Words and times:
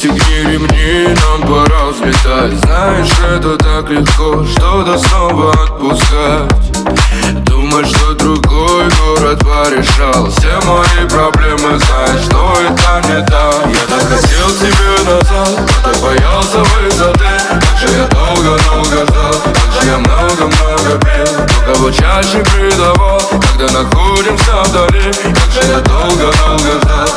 Извини, 0.00 1.08
нам 1.08 1.42
пора 1.42 1.86
взлетать. 1.86 2.56
Знаешь, 2.62 3.10
это 3.18 3.56
так 3.56 3.90
легко 3.90 4.44
Что-то 4.44 4.96
снова 4.96 5.50
отпускать. 5.50 7.44
Думать, 7.44 7.88
что 7.88 8.14
другой 8.14 8.84
город 8.90 9.40
порешал. 9.40 10.30
Все 10.30 10.60
мои 10.66 11.08
проблемы, 11.08 11.80
знаешь, 11.80 12.22
что 12.26 12.54
это 12.60 13.08
не 13.08 13.26
так 13.26 13.66
Я 13.66 13.96
так 13.96 14.08
хотел 14.08 14.48
тебе 14.60 15.10
назад, 15.10 15.58
но 15.58 15.90
так 15.90 16.00
боялся 16.00 16.58
высоты 16.58 17.28
Как 17.50 17.78
же 17.80 17.96
я 17.96 18.06
долго-долго 18.06 19.04
ждал, 19.04 19.34
как 19.42 19.82
же 19.82 19.88
я 19.88 19.98
много-много 19.98 20.98
пил 21.00 21.46
Но 21.66 21.74
кого 21.74 21.90
чаще 21.90 22.38
предавал, 22.44 23.20
когда 23.30 23.82
находимся 23.82 24.62
вдали. 24.64 25.12
Как 25.34 25.50
же 25.52 25.70
я 25.70 25.80
долго-долго 25.80 26.80
ждал, 26.82 27.08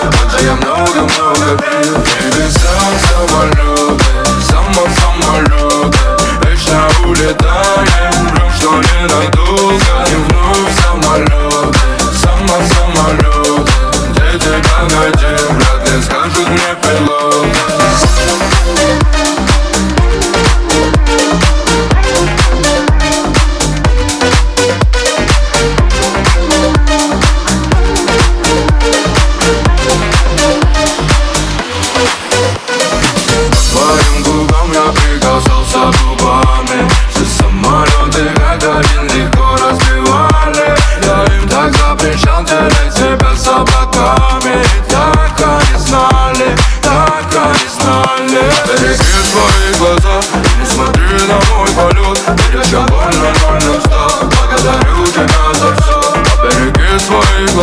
Hello. 16.94 17.31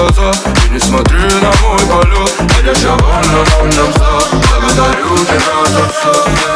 Глаза 0.09 0.33
и 0.67 0.71
не 0.71 0.79
смотри 0.79 1.19
на 1.19 1.51
мой 1.63 1.79
полет. 1.87 2.33
Ведь 2.41 2.65
я 2.65 2.73
еще 2.73 2.89
больно, 2.97 3.45
больно 3.59 3.91
встал 3.91 4.23
Благодарю 4.33 5.17
тебя 5.19 5.67
за 5.67 5.89
все 5.89 6.49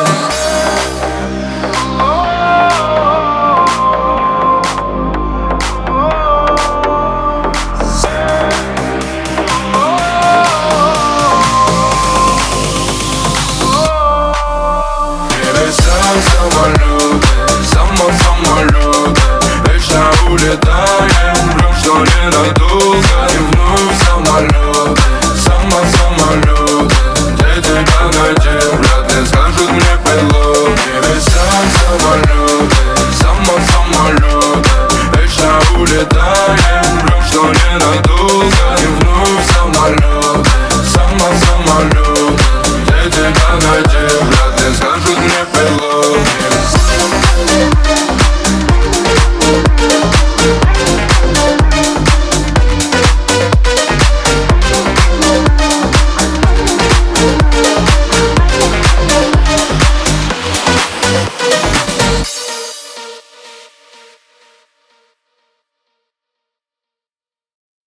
самолеты, 16.21 17.29
само-самолеты 17.73 19.21
Вечно 19.67 20.05
улетаем, 20.31 20.92